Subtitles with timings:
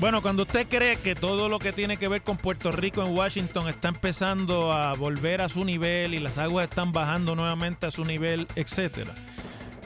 [0.00, 3.16] Bueno, cuando usted cree que todo lo que tiene que ver con Puerto Rico en
[3.16, 7.90] Washington está empezando a volver a su nivel y las aguas están bajando nuevamente a
[7.90, 9.12] su nivel, etcétera,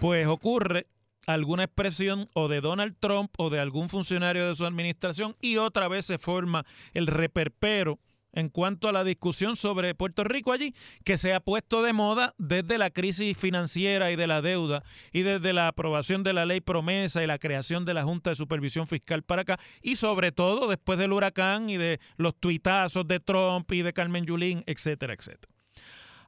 [0.00, 0.86] pues ocurre
[1.26, 5.88] alguna expresión o de Donald Trump o de algún funcionario de su administración y otra
[5.88, 7.98] vez se forma el reperpero
[8.32, 12.34] en cuanto a la discusión sobre Puerto Rico allí, que se ha puesto de moda
[12.38, 14.82] desde la crisis financiera y de la deuda
[15.12, 18.36] y desde la aprobación de la ley promesa y la creación de la Junta de
[18.36, 23.20] Supervisión Fiscal para acá y sobre todo después del huracán y de los tuitazos de
[23.20, 25.52] Trump y de Carmen Yulín, etcétera, etcétera.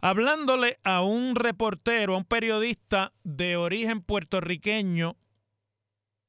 [0.01, 5.17] Hablándole a un reportero, a un periodista de origen puertorriqueño,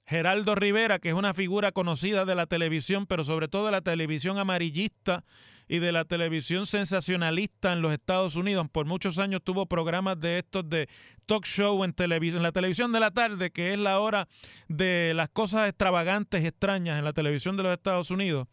[0.08, 3.82] Geraldo Rivera, que es una figura conocida de la televisión, pero sobre todo de la
[3.82, 5.26] televisión amarillista
[5.68, 8.68] y de la televisión sensacionalista en los Estados Unidos.
[8.72, 10.88] Por muchos años tuvo programas de estos de
[11.26, 14.28] talk show en, televisión, en la televisión de la tarde, que es la hora
[14.68, 18.48] de las cosas extravagantes y extrañas en la televisión de los Estados Unidos.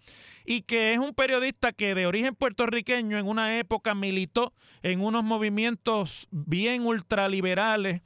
[0.45, 4.53] Y que es un periodista que de origen puertorriqueño en una época militó
[4.83, 8.00] en unos movimientos bien ultraliberales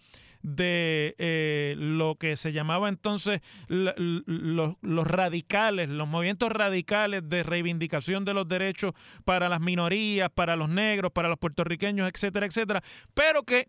[0.47, 8.25] de eh, lo que se llamaba entonces los, los radicales, los movimientos radicales de reivindicación
[8.25, 8.93] de los derechos
[9.25, 13.69] para las minorías, para los negros, para los puertorriqueños, etcétera, etcétera, pero que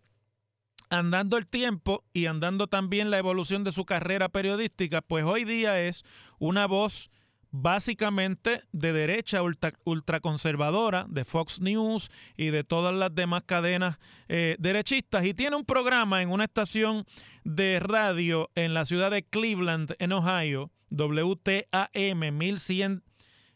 [0.88, 5.80] andando el tiempo y andando también la evolución de su carrera periodística, pues hoy día
[5.80, 6.04] es
[6.38, 7.10] una voz
[7.50, 13.98] básicamente de derecha ultra, ultraconservadora de Fox News y de todas las demás cadenas
[14.28, 15.24] eh, derechistas.
[15.24, 17.04] Y tiene un programa en una estación
[17.44, 23.02] de radio en la ciudad de Cleveland, en Ohio, WTAM 1100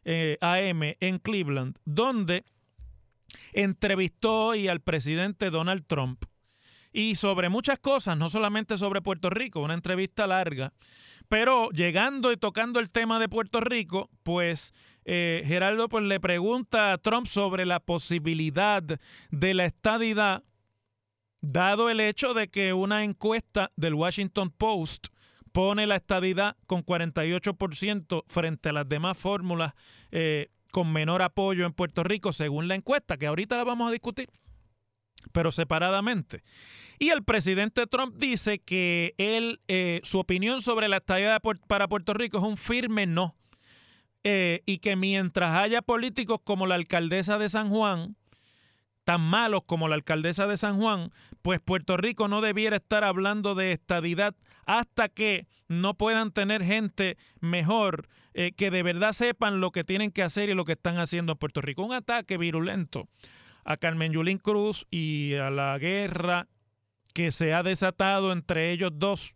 [0.05, 2.45] eh, AM en Cleveland, donde
[3.53, 6.25] entrevistó hoy al presidente Donald Trump.
[6.93, 10.73] Y sobre muchas cosas, no solamente sobre Puerto Rico, una entrevista larga,
[11.29, 14.73] pero llegando y tocando el tema de Puerto Rico, pues
[15.05, 18.83] eh, Gerardo pues, le pregunta a Trump sobre la posibilidad
[19.31, 20.45] de la estadidad,
[21.41, 25.09] dado el hecho de que una encuesta del Washington Post
[25.53, 29.75] pone la estadidad con 48% frente a las demás fórmulas
[30.11, 33.93] eh, con menor apoyo en Puerto Rico, según la encuesta, que ahorita la vamos a
[33.93, 34.31] discutir
[35.33, 36.43] pero separadamente.
[36.99, 42.15] Y el presidente Trump dice que él, eh, su opinión sobre la estadía para Puerto
[42.15, 43.35] Rico es un firme no.
[44.25, 48.17] Eh, y que mientras haya políticos como la alcaldesa de San Juan,
[49.05, 51.11] tan malos como la alcaldesa de San Juan,
[51.43, 57.17] pues Puerto Rico no debiera estar hablando de estadidad hasta que no puedan tener gente
[57.41, 60.99] mejor eh, que de verdad sepan lo que tienen que hacer y lo que están
[60.99, 61.83] haciendo en Puerto Rico.
[61.83, 63.09] Un ataque virulento
[63.65, 66.49] a Carmen Yulín Cruz y a la guerra
[67.15, 69.35] que se ha desatado entre ellos dos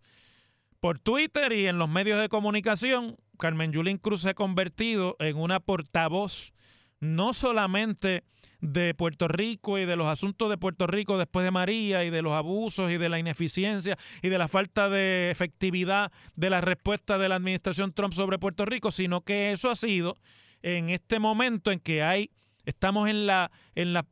[0.80, 3.16] por Twitter y en los medios de comunicación.
[3.38, 6.52] Carmen Yulín Cruz se ha convertido en una portavoz
[7.00, 8.24] no solamente
[8.60, 12.22] de Puerto Rico y de los asuntos de Puerto Rico después de María y de
[12.22, 17.18] los abusos y de la ineficiencia y de la falta de efectividad de la respuesta
[17.18, 20.16] de la administración Trump sobre Puerto Rico, sino que eso ha sido
[20.62, 22.30] en este momento en que hay
[22.64, 24.06] estamos en la en la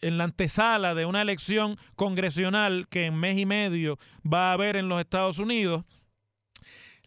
[0.00, 4.76] en la antesala de una elección congresional que en mes y medio va a haber
[4.76, 5.84] en los Estados Unidos,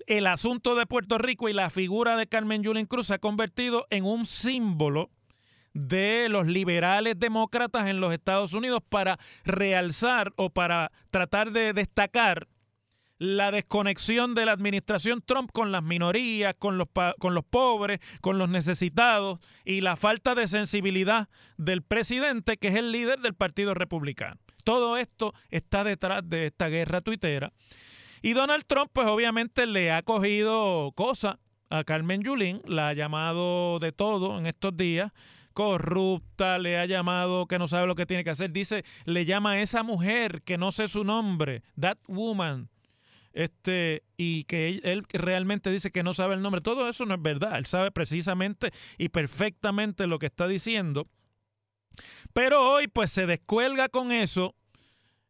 [0.08, 3.86] el asunto de Puerto Rico y la figura de Carmen Yulín Cruz se ha convertido
[3.90, 5.10] en un símbolo
[5.74, 12.48] de los liberales demócratas en los Estados Unidos para realzar o para tratar de destacar
[13.24, 16.90] la desconexión de la administración Trump con las minorías, con los,
[17.20, 22.76] con los pobres, con los necesitados y la falta de sensibilidad del presidente, que es
[22.76, 24.42] el líder del Partido Republicano.
[24.66, 27.54] Todo esto está detrás de esta guerra tuitera.
[28.22, 33.80] Y Donald Trump, pues obviamente le ha cogido cosa a Carmen Yulín, la ha llamado
[33.80, 35.14] de todo en estos días
[35.54, 38.52] corrupta, le ha llamado que no sabe lo que tiene que hacer.
[38.52, 42.70] Dice, le llama a esa mujer que no sé su nombre, that woman,
[43.34, 46.62] este, y que él, realmente dice que no sabe el nombre.
[46.62, 47.58] Todo eso no es verdad.
[47.58, 51.08] Él sabe precisamente y perfectamente lo que está diciendo.
[52.34, 54.56] Pero hoy, pues se descuelga con eso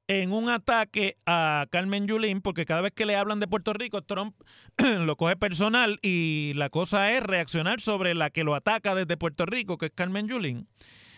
[0.07, 4.01] en un ataque a Carmen Yulín, porque cada vez que le hablan de Puerto Rico,
[4.01, 4.35] Trump
[4.77, 9.45] lo coge personal y la cosa es reaccionar sobre la que lo ataca desde Puerto
[9.45, 10.67] Rico, que es Carmen Yulín.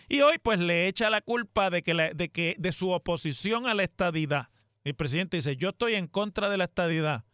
[0.08, 3.74] Y hoy pues le echa la culpa de que, de que de su oposición a
[3.74, 4.48] la estadidad.
[4.86, 7.24] El presidente dice, yo estoy en contra de la estadidad.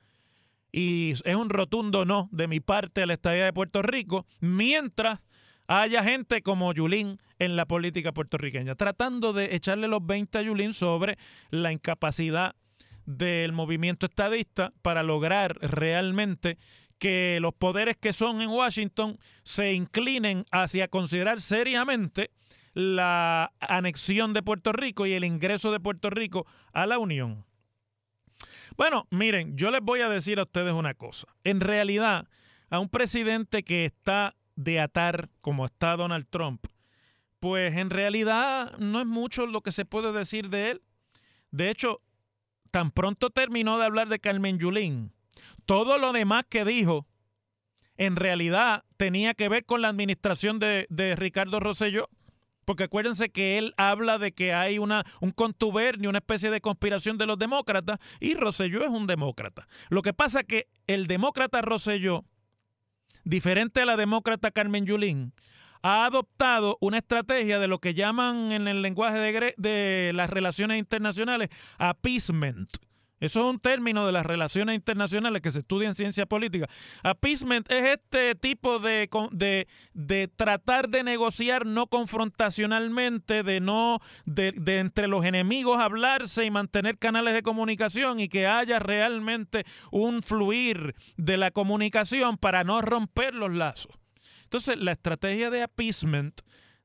[0.73, 5.21] Y es un rotundo no de mi parte a la estadidad de Puerto Rico, mientras
[5.67, 10.73] haya gente como Yulín en la política puertorriqueña, tratando de echarle los 20 a Yulín
[10.73, 11.19] sobre
[11.51, 12.57] la incapacidad
[13.05, 16.57] del movimiento estadista para lograr realmente
[16.99, 22.31] que los poderes que son en Washington se inclinen hacia considerar seriamente
[22.75, 27.45] la anexión de Puerto Rico y el ingreso de Puerto Rico a la Unión.
[28.77, 31.27] Bueno, miren, yo les voy a decir a ustedes una cosa.
[31.45, 32.29] En realidad,
[32.71, 36.67] a un presidente que está de atar como está Donald Trump,
[37.41, 40.83] pues en realidad no es mucho lo que se puede decir de él.
[41.51, 42.01] De hecho,
[42.71, 45.13] tan pronto terminó de hablar de Carmen Yulín,
[45.67, 47.07] todo lo demás que dijo
[47.97, 52.09] en realidad tenía que ver con la administración de, de Ricardo Rosselló.
[52.65, 57.19] Porque acuérdense que él habla de que hay una, un contubernio, una especie de conspiración
[57.19, 59.67] de los demócratas, y Rosselló es un demócrata.
[59.89, 62.25] Lo que pasa es que el demócrata Rosselló,
[63.25, 65.33] diferente a la demócrata Carmen Yulín,
[65.83, 70.79] ha adoptado una estrategia de lo que llaman en el lenguaje de, de las relaciones
[70.79, 72.71] internacionales appeasement
[73.23, 76.69] eso es un término de las relaciones internacionales que se estudia en ciencia política.
[77.05, 84.51] Appeasement es este tipo de, de, de tratar de negociar no confrontacionalmente, de no, de,
[84.57, 90.25] de, entre los enemigos hablarse y mantener canales de comunicación y que haya realmente un
[90.25, 93.93] fluir de la comunicación para no romper los lazos.
[94.43, 96.43] Entonces, la estrategia de appeasement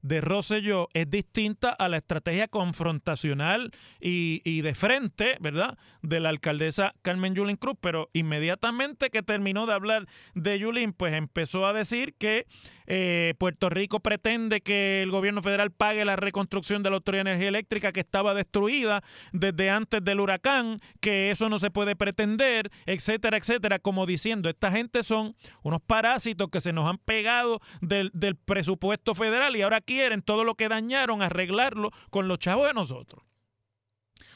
[0.08, 6.94] de Rosselló es distinta a la estrategia confrontacional y, de frente, ¿verdad?, de la alcaldesa
[7.02, 12.14] Carmen Yulín Cruz, pero inmediatamente que terminó de hablar de Yulín, pues empezó a decir
[12.18, 12.46] que
[12.86, 17.32] eh, Puerto Rico pretende que el gobierno federal pague la reconstrucción de la Autoridad de
[17.32, 19.04] Energía Eléctrica que estaba destruida
[19.34, 24.72] desde antes del huracán, que eso no se puede pretender, etcétera, etcétera, como diciendo, esta
[24.72, 29.82] gente son unos parásitos que se nos han pegado del, del presupuesto federal y ahora
[29.98, 33.24] quieren todo lo que dañaron arreglarlo con los chavos de nosotros.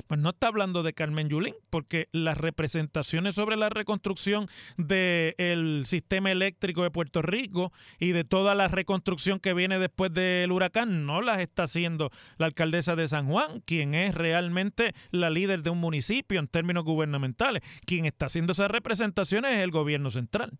[0.08, 6.32] Pues no está hablando de Carmen Yulín, porque las representaciones sobre la reconstrucción del sistema
[6.32, 11.22] eléctrico de Puerto Rico y de toda la reconstrucción que viene después del huracán no
[11.22, 15.80] las está haciendo la alcaldesa de San Juan, quien es realmente la líder de un
[15.80, 17.62] municipio en términos gubernamentales.
[17.86, 20.58] Quien está haciendo esas representaciones es el gobierno central.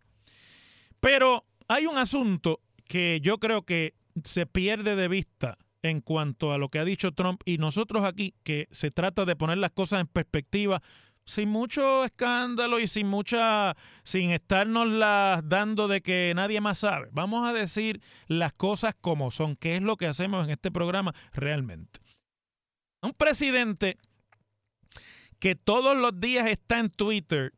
[1.00, 6.58] Pero hay un asunto que yo creo que se pierde de vista en cuanto a
[6.58, 10.02] lo que ha dicho Trump y nosotros aquí, que se trata de poner las cosas
[10.02, 10.82] en perspectiva
[11.26, 17.10] sin mucho escándalo y sin mucha, sin estarnos las dando de que nadie más sabe.
[17.12, 21.14] Vamos a decir las cosas como son, que es lo que hacemos en este programa
[21.32, 22.00] realmente.
[23.02, 23.98] Un presidente
[25.40, 27.54] que todos los días está en Twitter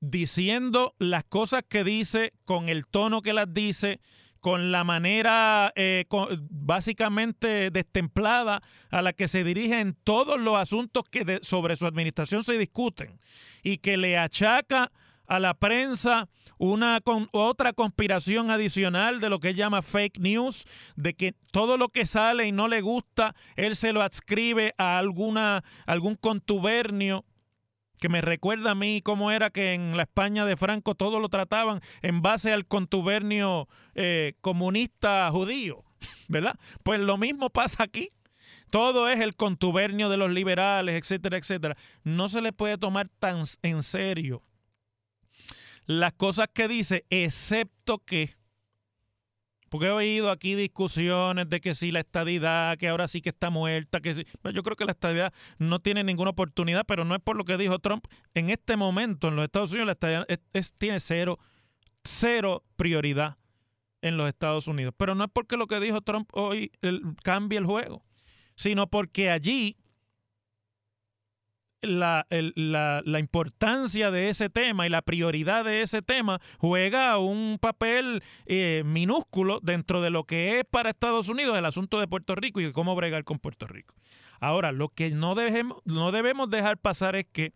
[0.00, 4.00] diciendo las cosas que dice, con el tono que las dice,
[4.44, 6.04] con la manera eh,
[6.50, 8.60] básicamente destemplada
[8.90, 13.18] a la que se dirige en todos los asuntos que sobre su administración se discuten
[13.62, 14.92] y que le achaca
[15.26, 21.14] a la prensa una con, otra conspiración adicional de lo que llama fake news, de
[21.14, 25.64] que todo lo que sale y no le gusta, él se lo adscribe a alguna,
[25.86, 27.24] algún contubernio
[28.00, 31.28] que me recuerda a mí cómo era que en la España de Franco todo lo
[31.28, 35.84] trataban en base al contubernio eh, comunista judío,
[36.28, 36.58] ¿verdad?
[36.82, 38.10] Pues lo mismo pasa aquí.
[38.70, 41.76] Todo es el contubernio de los liberales, etcétera, etcétera.
[42.02, 44.42] No se le puede tomar tan en serio
[45.86, 48.34] las cosas que dice, excepto que,
[49.74, 53.50] porque he oído aquí discusiones de que si la estadidad, que ahora sí que está
[53.50, 54.24] muerta, que sí.
[54.52, 57.56] Yo creo que la estadidad no tiene ninguna oportunidad, pero no es por lo que
[57.56, 58.06] dijo Trump.
[58.34, 60.26] En este momento en los Estados Unidos la estadidad
[60.78, 61.40] tiene cero,
[62.04, 63.36] cero prioridad
[64.00, 64.94] en los Estados Unidos.
[64.96, 66.70] Pero no es porque lo que dijo Trump hoy
[67.24, 68.04] cambie el juego,
[68.54, 69.76] sino porque allí
[71.86, 78.22] la, la, importancia de ese tema y la prioridad de ese tema juega un papel
[78.46, 82.60] eh, minúsculo dentro de lo que es para Estados Unidos el asunto de Puerto Rico
[82.60, 83.94] y cómo bregar con Puerto Rico.
[84.40, 85.34] Ahora, lo que no,
[85.84, 87.52] no debemos dejar pasar es que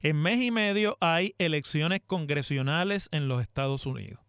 [0.00, 4.20] en mes y medio hay elecciones congresionales en los Estados Unidos.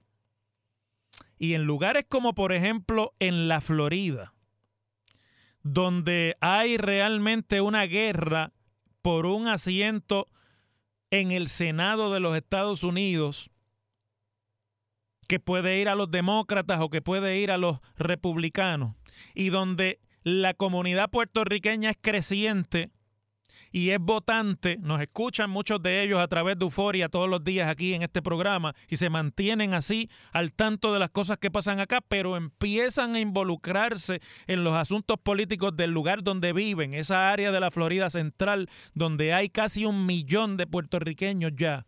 [1.38, 4.32] Y en lugares como por ejemplo en la Florida,
[5.63, 8.51] donde hay realmente una guerra
[9.01, 10.29] por un asiento
[11.10, 13.50] en el Senado de los Estados Unidos
[15.27, 18.96] que puede ir a los demócratas o que puede ir a los republicanos
[19.34, 22.91] y donde la comunidad puertorriqueña es creciente
[23.72, 27.69] y es votante, nos escuchan muchos de ellos a través de Euforia todos los días
[27.69, 31.79] aquí en este programa y se mantienen así al tanto de las cosas que pasan
[31.79, 37.51] acá, pero empiezan a involucrarse en los asuntos políticos del lugar donde viven, esa área
[37.51, 41.86] de la Florida Central, donde hay casi un millón de puertorriqueños ya.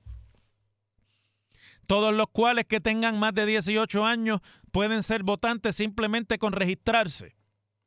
[1.88, 4.42] Todos los cuales que tengan más de 18 años
[4.72, 7.36] pueden ser votantes simplemente con registrarse,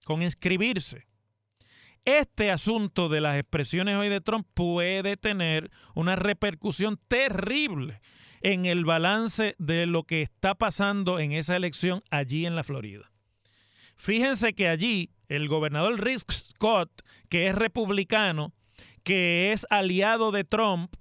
[0.04, 1.08] con inscribirse.
[2.08, 8.00] Este asunto de las expresiones hoy de Trump puede tener una repercusión terrible
[8.40, 13.10] en el balance de lo que está pasando en esa elección allí en la Florida.
[13.94, 18.54] Fíjense que allí el gobernador Rick Scott, que es republicano,
[19.04, 20.94] que es aliado de Trump,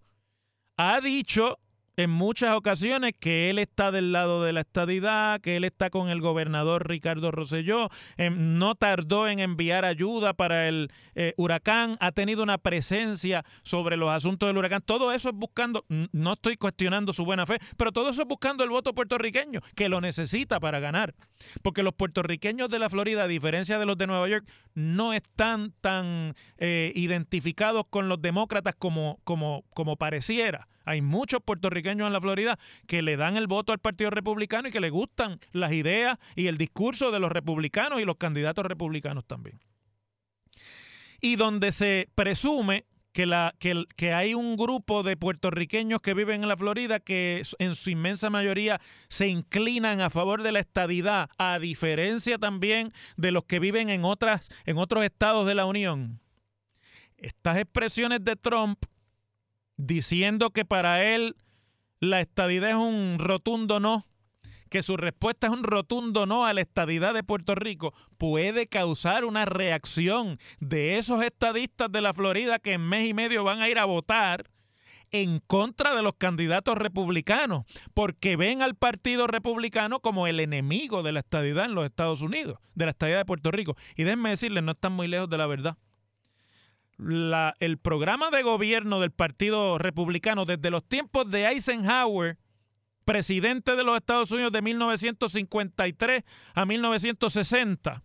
[0.75, 1.57] ha dicho
[1.97, 6.09] en muchas ocasiones que él está del lado de la estadidad, que él está con
[6.09, 12.11] el gobernador Ricardo Rosselló, em, no tardó en enviar ayuda para el eh, huracán, ha
[12.11, 14.83] tenido una presencia sobre los asuntos del huracán.
[14.85, 18.63] Todo eso es buscando, no estoy cuestionando su buena fe, pero todo eso es buscando
[18.63, 21.15] el voto puertorriqueño, que lo necesita para ganar.
[21.63, 25.73] Porque los puertorriqueños de la Florida, a diferencia de los de Nueva York, no están
[25.81, 30.67] tan eh, identificados con los demócratas como, como, como pareciera.
[30.88, 34.72] Hay muchos puertorriqueños en la Florida que le dan el voto al Partido Republicano y
[34.72, 39.25] que le gustan las ideas y el discurso de los republicanos y los candidatos republicanos
[39.25, 39.60] también.
[41.20, 46.56] Y donde se presume que, que, hay un grupo de puertorriqueños que viven en la
[46.56, 48.79] Florida que en su inmensa mayoría
[49.10, 54.06] se inclinan a favor de la estadidad, a diferencia también de los que viven en,
[54.06, 56.22] otras, en otros estados de la Unión.
[57.17, 58.86] Estas expresiones de Trump
[59.77, 61.36] diciendo que para él
[62.00, 64.05] la estadidad es un rotundo no,
[64.69, 69.25] que su respuesta es un rotundo no a la estadidad de Puerto Rico, puede causar
[69.25, 73.69] una reacción de esos estadistas de la Florida que en mes y medio van a
[73.69, 74.50] ir a votar
[75.12, 81.13] en contra de los candidatos republicanos, porque ven al Partido Republicano como el enemigo de
[81.13, 83.77] la estadidad en los Estados Unidos, de la estadidad de Puerto Rico.
[83.96, 85.77] Y déjenme decirles, no están muy lejos de la verdad
[86.99, 92.37] el programa de gobierno del Partido Republicano desde los tiempos de Eisenhower,
[93.05, 96.23] presidente de los Estados Unidos de 1953
[96.53, 98.03] a 1960,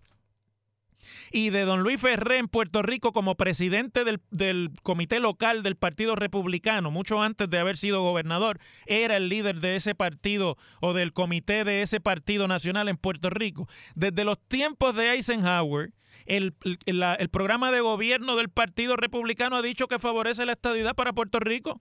[1.31, 5.77] y de don Luis Ferré en Puerto Rico como presidente del, del, comité local del
[5.77, 10.93] Partido Republicano, mucho antes de haber sido gobernador, era el líder de ese partido o
[10.93, 13.69] del comité de ese partido nacional en Puerto Rico.
[13.95, 15.93] Desde los tiempos de Eisenhower,
[16.27, 16.55] el,
[16.87, 21.41] el, programa de gobierno del Partido Republicano ha dicho que favorece la estadidad para Puerto
[21.41, 21.81] Rico.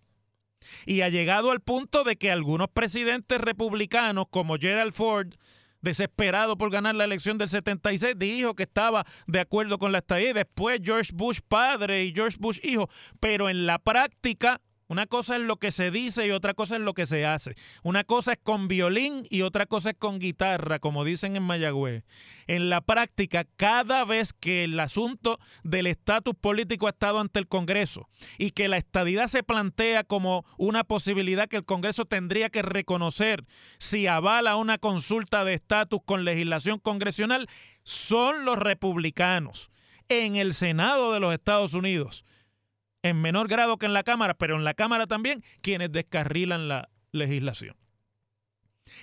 [0.86, 5.34] Y ha llegado al punto de que algunos presidentes republicanos, como Gerald Ford,
[5.82, 10.34] desesperado por ganar la elección del 76, dijo que estaba de acuerdo con la estadía.
[10.34, 12.90] Después George Bush padre y George Bush hijo.
[13.20, 14.62] Pero en la práctica,
[14.92, 17.56] Una cosa es lo que se dice y otra cosa es lo que se hace.
[17.82, 22.04] Una cosa es con violín y otra cosa es con guitarra, como dicen en Mayagüez.
[22.46, 27.48] En la práctica, cada vez que el asunto del estatus político ha estado ante el
[27.48, 32.62] Congreso y que la estadidad se plantea como una posibilidad que el Congreso tendría que
[32.62, 33.46] reconocer
[33.78, 37.48] si avala una consulta de estatus con legislación congresional,
[37.86, 39.72] son los republicanos
[40.10, 42.26] en el Senado de los Estados Unidos
[43.04, 46.90] en menor grado que en la Cámara, pero en la Cámara también, quienes descarrilan la
[47.12, 47.76] legislación.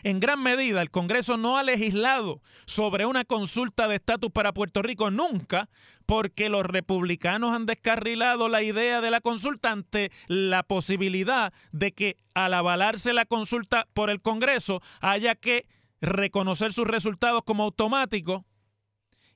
[0.03, 4.83] En gran medida, el Congreso no ha legislado sobre una consulta de estatus para Puerto
[4.83, 5.69] Rico nunca,
[6.07, 12.17] porque los republicanos han descarrilado la idea de la consulta ante la posibilidad de que
[12.35, 15.67] al avalarse la consulta por el Congreso haya que
[16.01, 18.43] reconocer sus resultados como automáticos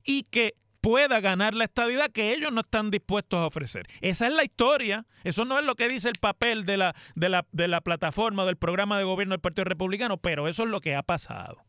[0.05, 3.87] y que pueda ganar la estadidad que ellos no están dispuestos a ofrecer.
[4.03, 5.07] Esa es la historia.
[5.25, 8.45] Eso no es lo que dice el papel de la, de la, de la plataforma
[8.45, 11.65] del programa de gobierno del Partido Republicano, pero eso es lo que ha pasado.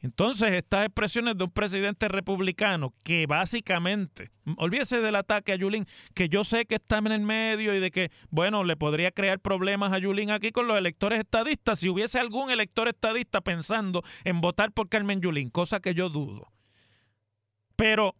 [0.00, 6.28] Entonces, estas expresiones de un presidente republicano que básicamente, olvídese del ataque a Yulín, que
[6.28, 9.92] yo sé que está en el medio y de que, bueno, le podría crear problemas
[9.92, 14.72] a Yulín aquí con los electores estadistas, si hubiese algún elector estadista pensando en votar
[14.72, 16.48] por Carmen Yulín, cosa que yo dudo.
[17.82, 18.14] Pero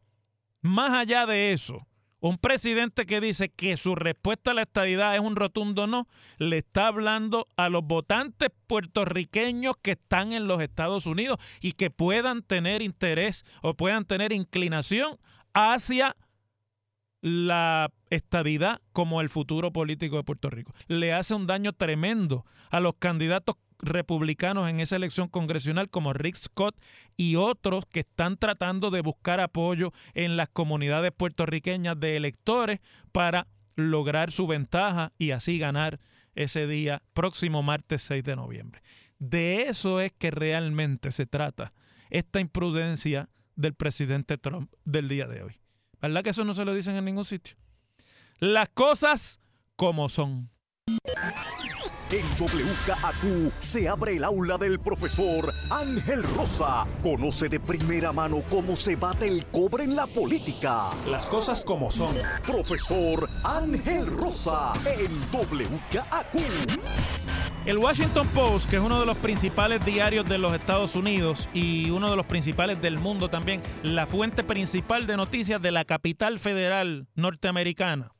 [0.62, 1.86] más allá de eso,
[2.18, 6.58] un presidente que dice que su respuesta a la estadidad es un rotundo no, le
[6.58, 12.42] está hablando a los votantes puertorriqueños que están en los Estados Unidos y que puedan
[12.42, 15.18] tener interés o puedan tener inclinación
[15.54, 16.16] hacia
[17.20, 20.74] la estadidad como el futuro político de Puerto Rico.
[20.88, 26.36] Le hace un daño tremendo a los candidatos republicanos en esa elección congresional como Rick
[26.36, 26.76] Scott
[27.16, 33.48] y otros que están tratando de buscar apoyo en las comunidades puertorriqueñas de electores para
[33.74, 36.00] lograr su ventaja y así ganar
[36.34, 38.82] ese día próximo martes 6 de noviembre.
[39.18, 41.72] De eso es que realmente se trata
[42.10, 45.60] esta imprudencia del presidente Trump del día de hoy.
[46.00, 47.56] ¿Verdad que eso no se lo dicen en ningún sitio?
[48.38, 49.38] Las cosas
[49.76, 50.50] como son.
[52.12, 56.86] En WKAQ se abre el aula del profesor Ángel Rosa.
[57.02, 60.90] Conoce de primera mano cómo se bate el cobre en la política.
[61.08, 62.14] Las cosas como son.
[62.46, 66.36] Profesor Ángel Rosa en WKAQ.
[67.64, 71.88] El Washington Post, que es uno de los principales diarios de los Estados Unidos y
[71.88, 76.38] uno de los principales del mundo también, la fuente principal de noticias de la capital
[76.40, 78.12] federal norteamericana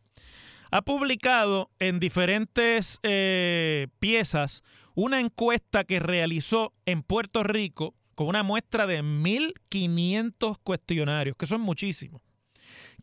[0.73, 8.43] ha publicado en diferentes eh, piezas una encuesta que realizó en Puerto Rico con una
[8.43, 12.21] muestra de 1.500 cuestionarios, que son muchísimos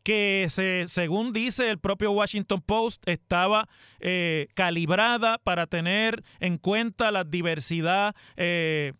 [0.02, 3.68] que se, según dice el propio Washington Post, estaba
[4.00, 8.94] eh, calibrada para tener en cuenta la diversidad eh,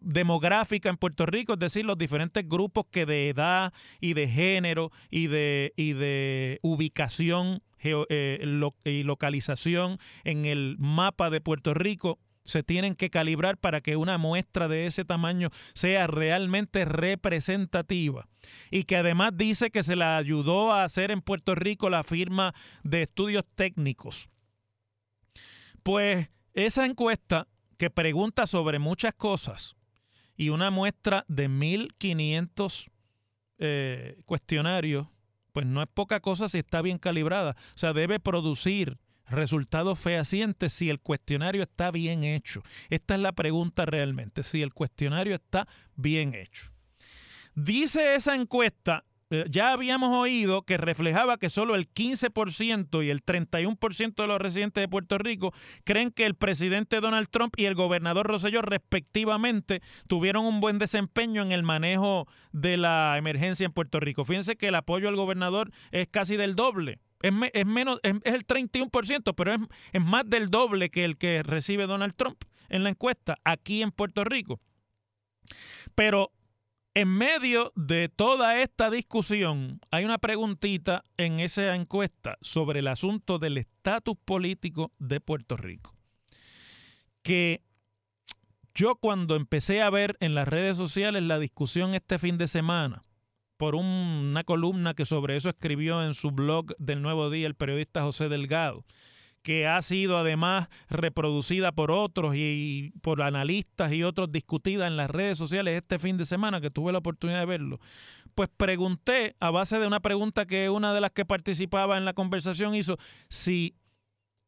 [0.00, 4.90] demográfica en Puerto Rico, es decir, los diferentes grupos que de edad y de género
[5.10, 12.62] y de, y de ubicación eh, y localización en el mapa de Puerto Rico se
[12.62, 18.28] tienen que calibrar para que una muestra de ese tamaño sea realmente representativa.
[18.70, 22.54] Y que además dice que se la ayudó a hacer en Puerto Rico la firma
[22.82, 24.28] de estudios técnicos.
[25.82, 29.76] Pues esa encuesta que pregunta sobre muchas cosas
[30.36, 32.88] y una muestra de 1.500
[33.58, 35.06] eh, cuestionarios
[35.52, 37.56] pues no es poca cosa si está bien calibrada.
[37.74, 42.62] O sea, debe producir resultados fehacientes si el cuestionario está bien hecho.
[42.90, 46.66] Esta es la pregunta realmente, si el cuestionario está bien hecho.
[47.54, 49.04] Dice esa encuesta
[49.48, 54.82] ya habíamos oído que reflejaba que solo el 15% y el 31% de los residentes
[54.82, 55.52] de Puerto Rico
[55.84, 61.42] creen que el presidente Donald Trump y el gobernador Rosselló respectivamente tuvieron un buen desempeño
[61.42, 64.24] en el manejo de la emergencia en Puerto Rico.
[64.24, 66.98] Fíjense que el apoyo al gobernador es casi del doble.
[67.22, 67.32] Es,
[67.66, 69.60] menos, es, el 31%, pero es,
[69.92, 73.92] es más del doble que el que recibe Donald Trump en la encuesta aquí en
[73.92, 74.60] Puerto Rico.
[75.94, 76.32] Pero
[76.94, 83.38] en medio de toda esta discusión, hay una preguntita en esa encuesta sobre el asunto
[83.38, 85.96] del estatus político de Puerto Rico.
[87.22, 87.62] Que
[88.74, 93.02] yo cuando empecé a ver en las redes sociales la discusión este fin de semana,
[93.56, 98.02] por una columna que sobre eso escribió en su blog del Nuevo Día el periodista
[98.02, 98.84] José Delgado,
[99.42, 105.10] que ha sido además reproducida por otros y por analistas y otros discutida en las
[105.10, 107.80] redes sociales este fin de semana que tuve la oportunidad de verlo,
[108.34, 112.14] pues pregunté a base de una pregunta que una de las que participaba en la
[112.14, 112.96] conversación hizo
[113.28, 113.74] si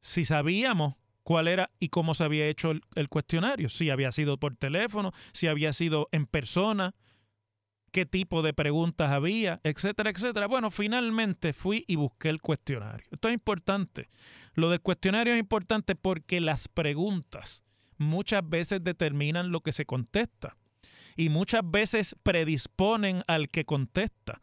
[0.00, 4.36] si sabíamos cuál era y cómo se había hecho el, el, cuestionario, si había sido
[4.36, 6.94] por teléfono, si había sido en persona,
[7.94, 10.48] qué tipo de preguntas había, etcétera, etcétera.
[10.48, 13.06] Bueno, finalmente fui y busqué el cuestionario.
[13.12, 14.10] Esto es importante.
[14.54, 17.64] Lo del cuestionario es importante porque las preguntas
[17.98, 20.56] muchas veces determinan lo que se contesta
[21.16, 24.40] y muchas veces predisponen al que contesta.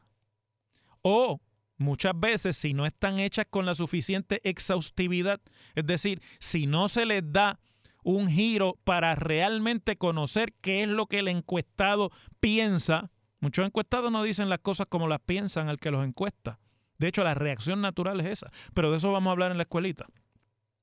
[1.02, 1.42] O
[1.78, 5.42] muchas veces, si no están hechas con la suficiente exhaustividad,
[5.76, 7.60] es decir, si no se les da
[8.04, 14.24] un giro para realmente conocer qué es lo que el encuestado piensa, muchos encuestados no
[14.24, 16.60] dicen las cosas como las piensan al que los encuesta.
[17.02, 18.52] De hecho, la reacción natural es esa.
[18.76, 20.06] Pero de eso vamos a hablar en la escuelita.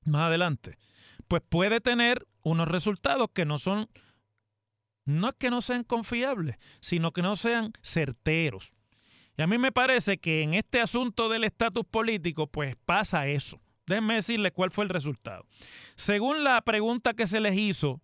[0.03, 0.77] Más adelante.
[1.29, 3.87] Pues puede tener unos resultados que no son,
[5.05, 8.73] no es que no sean confiables, sino que no sean certeros.
[9.37, 13.61] Y a mí me parece que en este asunto del estatus político, pues pasa eso.
[13.87, 15.45] Déjenme decirles cuál fue el resultado.
[15.95, 18.01] Según la pregunta que se les hizo,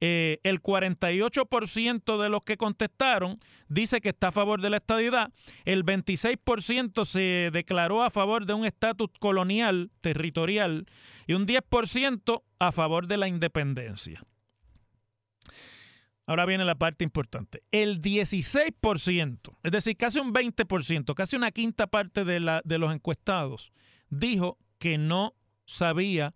[0.00, 5.32] eh, el 48% de los que contestaron dice que está a favor de la estadidad,
[5.64, 10.86] el 26% se declaró a favor de un estatus colonial, territorial,
[11.26, 14.22] y un 10% a favor de la independencia.
[16.26, 17.62] Ahora viene la parte importante.
[17.70, 22.92] El 16%, es decir, casi un 20%, casi una quinta parte de, la, de los
[22.92, 23.72] encuestados,
[24.10, 26.34] dijo que no sabía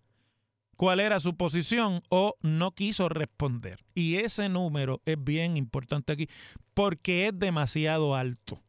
[0.80, 3.84] cuál era su posición o no quiso responder.
[3.94, 6.26] Y ese número es bien importante aquí
[6.72, 8.62] porque es demasiado alto.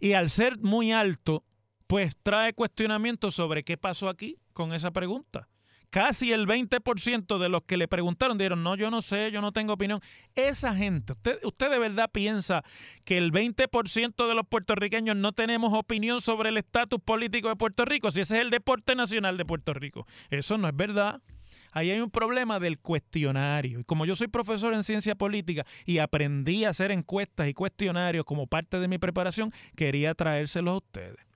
[0.00, 1.44] Y al ser muy alto,
[1.86, 5.46] pues trae cuestionamientos sobre qué pasó aquí con esa pregunta
[5.94, 9.52] casi el 20% de los que le preguntaron dijeron, no, yo no sé, yo no
[9.52, 10.00] tengo opinión.
[10.34, 12.64] Esa gente, usted, usted de verdad piensa
[13.04, 17.84] que el 20% de los puertorriqueños no tenemos opinión sobre el estatus político de Puerto
[17.84, 20.04] Rico, si ese es el deporte nacional de Puerto Rico.
[20.30, 21.22] Eso no es verdad.
[21.70, 23.78] Ahí hay un problema del cuestionario.
[23.78, 28.24] Y como yo soy profesor en ciencia política y aprendí a hacer encuestas y cuestionarios
[28.24, 31.33] como parte de mi preparación, quería traérselos a ustedes.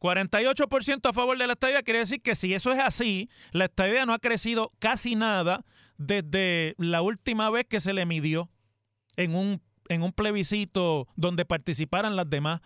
[0.00, 4.06] 48% a favor de la estadía quiere decir que si eso es así, la estadía
[4.06, 5.64] no ha crecido casi nada
[5.98, 8.48] desde la última vez que se le midió
[9.16, 12.62] en un, en un plebiscito donde participaran las demás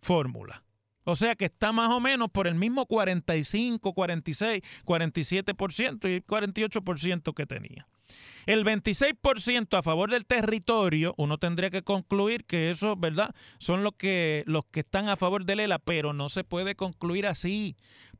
[0.00, 0.60] fórmulas.
[1.04, 7.34] O sea que está más o menos por el mismo 45, 46, 47% y 48%
[7.34, 7.86] que tenía.
[8.46, 13.34] El 26% a favor del territorio, uno tendría que concluir que eso, ¿verdad?
[13.58, 17.26] Son los que, los que están a favor de Lela, pero no se puede concluir
[17.26, 17.76] así,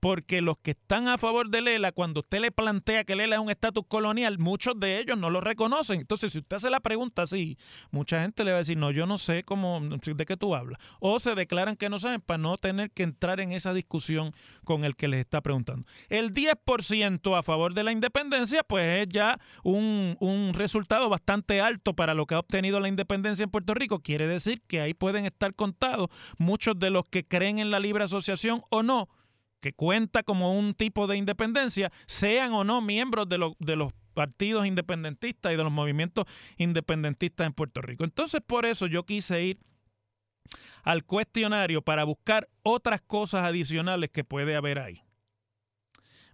[0.07, 3.43] porque los que están a favor de Lela, cuando usted le plantea que Lela es
[3.43, 5.99] un estatus colonial, muchos de ellos no lo reconocen.
[5.99, 7.59] Entonces, si usted hace la pregunta así,
[7.91, 10.79] mucha gente le va a decir, no, yo no sé cómo, de qué tú hablas.
[11.01, 14.85] O se declaran que no saben para no tener que entrar en esa discusión con
[14.85, 15.85] el que les está preguntando.
[16.09, 21.95] El 10% a favor de la independencia, pues es ya un, un, resultado bastante alto
[21.95, 23.99] para lo que ha obtenido la independencia en Puerto Rico.
[23.99, 28.05] Quiere decir que ahí pueden estar contados muchos de los que creen en la libre
[28.05, 29.09] asociación o no,
[29.67, 34.65] que cuenta como un tipo de independencia, sean o no miembros de, de los partidos
[34.65, 36.25] independentistas y de los movimientos
[36.57, 38.05] independentistas en Puerto Rico.
[38.05, 39.59] Entonces, por eso yo quise ir
[40.85, 45.03] al cuestionario para buscar otras cosas adicionales que puede haber ahí.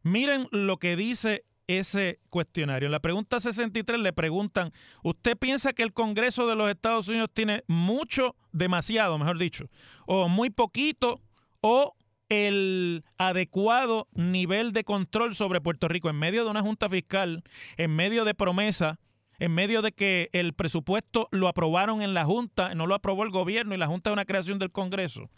[0.03, 2.89] Miren lo que dice ese cuestionario.
[2.89, 7.31] En la pregunta 63 le preguntan, ¿usted piensa que el Congreso de los Estados Unidos
[7.33, 9.71] tiene mucho, demasiado, mejor dicho,
[10.05, 11.23] o muy poquito,
[11.63, 11.95] o
[12.33, 17.45] el adecuado nivel de control sobre Puerto Rico en medio de una junta fiscal,
[17.77, 18.99] en medio de promesa,
[19.39, 23.31] en medio de que el presupuesto lo aprobaron en la Junta, no lo aprobó el
[23.31, 25.29] gobierno y la Junta es una creación del Congreso.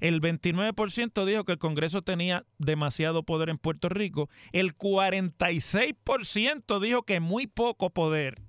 [0.00, 4.28] El 29% dijo que el Congreso tenía demasiado poder en Puerto Rico.
[4.52, 8.40] El 46% dijo que muy poco poder.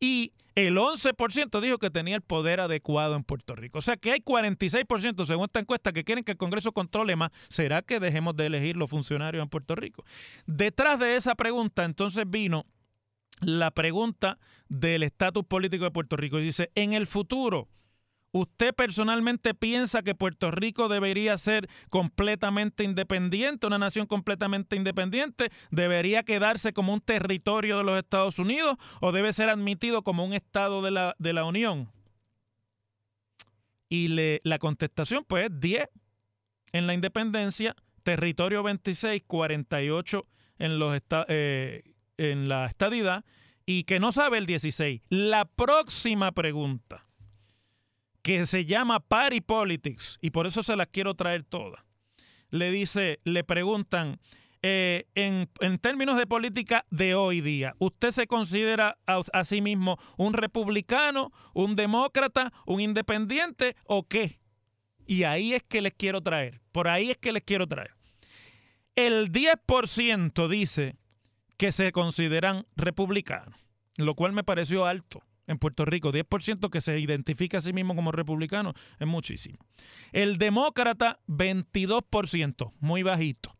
[0.00, 3.78] Y el 11% dijo que tenía el poder adecuado en Puerto Rico.
[3.78, 7.30] O sea que hay 46% según esta encuesta que quieren que el Congreso controle más.
[7.48, 10.04] ¿Será que dejemos de elegir los funcionarios en Puerto Rico?
[10.46, 12.66] Detrás de esa pregunta entonces vino
[13.40, 16.38] la pregunta del estatus político de Puerto Rico.
[16.38, 17.68] Y dice, en el futuro,
[18.30, 25.50] ¿Usted personalmente piensa que Puerto Rico debería ser completamente independiente, una nación completamente independiente?
[25.70, 30.34] ¿Debería quedarse como un territorio de los Estados Unidos o debe ser admitido como un
[30.34, 31.90] Estado de la, de la Unión?
[33.88, 34.08] Y
[34.42, 35.88] la contestación pues es 10
[36.72, 40.26] en la independencia, territorio 26, 48
[40.58, 41.82] en, los eh,
[42.18, 43.24] en la estadidad
[43.64, 45.00] y que no sabe el 16.
[45.08, 47.07] La próxima pregunta
[48.28, 51.82] que se llama Party Politics, y por eso se las quiero traer todas.
[52.50, 54.20] le dice, le preguntan,
[54.60, 59.62] eh, en, en, términos de política de hoy día, ¿usted se considera a, a, sí
[59.62, 64.40] mismo un republicano, un demócrata, un independiente o qué?
[65.06, 67.94] Y ahí es que les quiero traer, por ahí es que les quiero traer.
[68.94, 70.96] El 10% dice
[71.56, 73.58] que se consideran republicanos,
[73.96, 76.12] lo cual me pareció alto en Puerto Rico.
[76.12, 79.58] 10% que se identifica a sí mismo como republicano es muchísimo.
[80.12, 83.58] El demócrata, 22%, muy bajito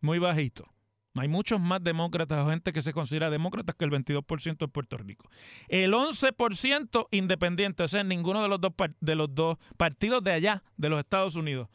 [0.00, 0.72] muy bajito.
[1.14, 4.96] Hay muchos más demócratas o gente que se considera demócratas que el 22% de Puerto
[4.98, 5.28] Rico.
[5.66, 10.62] El 11% independiente, o sea, ninguno de los, dos de los dos partidos de allá,
[10.76, 11.68] de los Estados Unidos.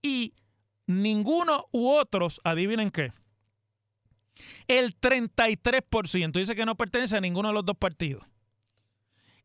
[0.00, 0.34] Y
[0.86, 3.12] ninguno u otros, adivinen qué.
[4.66, 8.24] El 33% dice que no pertenece a ninguno de los dos partidos.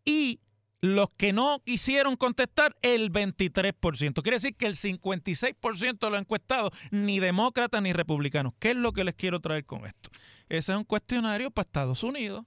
[0.06, 0.40] Y
[0.82, 4.22] los que no quisieron contestar, el 23%.
[4.24, 8.54] Quiere decir que el 56% de los encuestados, ni demócratas ni republicanos.
[8.60, 10.10] ¿Qué es lo que les quiero traer con esto?
[10.50, 12.46] Ese es un cuestionario para Estados Unidos.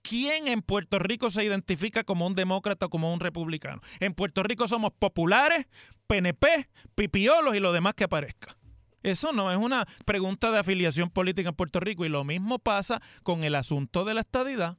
[0.00, 3.82] ¿Quién en Puerto Rico se identifica como un demócrata o como un republicano?
[4.00, 5.66] En Puerto Rico somos populares,
[6.06, 8.56] PNP, pipiolos y lo demás que aparezca.
[9.02, 13.00] Eso no es una pregunta de afiliación política en Puerto Rico y lo mismo pasa
[13.22, 14.78] con el asunto de la estadidad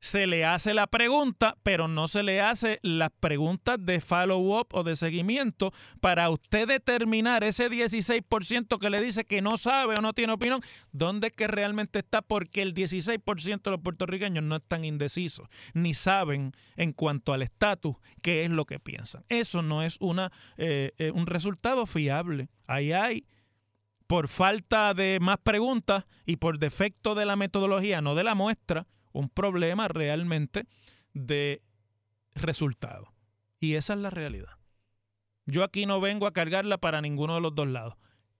[0.00, 4.82] se le hace la pregunta, pero no se le hace las preguntas de follow-up o
[4.82, 10.12] de seguimiento para usted determinar ese 16% que le dice que no sabe o no
[10.12, 10.60] tiene opinión,
[10.92, 15.94] dónde es que realmente está, porque el 16% de los puertorriqueños no están indecisos, ni
[15.94, 19.24] saben en cuanto al estatus qué es lo que piensan.
[19.28, 22.48] Eso no es una, eh, eh, un resultado fiable.
[22.66, 23.26] Ahí hay
[24.06, 28.86] por falta de más preguntas y por defecto de la metodología, no de la muestra,
[29.16, 30.66] un problema realmente
[31.12, 31.62] de
[32.34, 33.12] resultado.
[33.58, 34.58] Y esa es la realidad.
[35.46, 37.94] Yo aquí no vengo a cargarla para ninguno de los dos lados.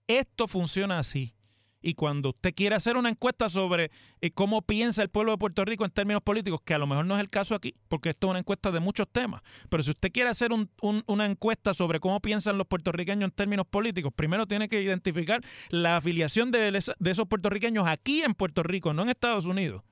[0.07, 1.33] Esto funciona así.
[1.81, 5.63] Y cuando usted quiere hacer una encuesta sobre eh, cómo piensa el pueblo de Puerto
[5.63, 8.27] Rico en términos políticos, que a lo mejor no es el caso aquí, porque esto
[8.27, 10.49] es una encuesta de muchos temas, pero si usted quiere hacer
[10.81, 15.97] una encuesta sobre cómo piensan los puertorriqueños en términos políticos, primero tiene que identificar la
[15.97, 19.83] afiliación de esos puertorriqueños aquí en Puerto Rico, no en Estados Unidos.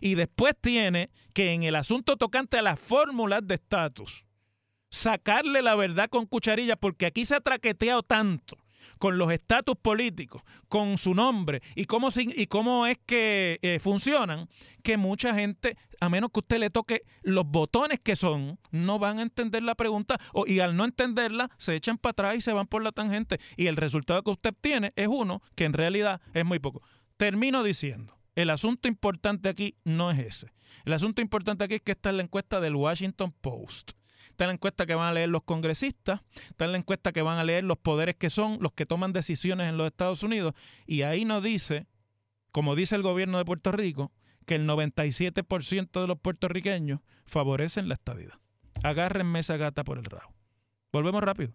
[0.00, 4.24] Y después tiene que en el asunto tocante a las fórmulas de estatus,
[4.90, 8.56] sacarle la verdad con cucharilla, porque aquí se ha traqueteado tanto
[8.98, 14.48] con los estatus políticos, con su nombre y cómo, y cómo es que eh, funcionan,
[14.82, 19.18] que mucha gente, a menos que usted le toque los botones que son, no van
[19.18, 22.52] a entender la pregunta o, y al no entenderla se echan para atrás y se
[22.52, 26.20] van por la tangente y el resultado que usted tiene es uno que en realidad
[26.34, 26.82] es muy poco.
[27.16, 30.52] Termino diciendo, el asunto importante aquí no es ese.
[30.84, 33.90] El asunto importante aquí es que esta es la encuesta del Washington Post.
[34.28, 37.22] Está en la encuesta que van a leer los congresistas, está en la encuesta que
[37.22, 40.54] van a leer los poderes que son los que toman decisiones en los Estados Unidos.
[40.86, 41.88] Y ahí nos dice,
[42.52, 44.12] como dice el gobierno de Puerto Rico,
[44.46, 48.38] que el 97% de los puertorriqueños favorecen la estadidad.
[48.84, 50.32] Agárrenme esa gata por el rabo.
[50.92, 51.54] Volvemos rápido.